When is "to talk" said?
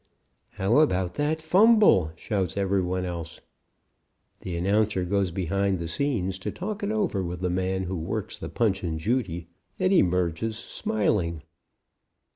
6.39-6.81